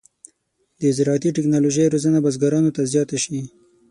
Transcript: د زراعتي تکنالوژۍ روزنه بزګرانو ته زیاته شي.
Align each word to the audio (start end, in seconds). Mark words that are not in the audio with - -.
د 0.81 0.83
زراعتي 0.97 1.29
تکنالوژۍ 1.37 1.85
روزنه 1.93 2.17
بزګرانو 2.25 2.69
ته 2.75 2.81
زیاته 2.91 3.17
شي. 3.23 3.39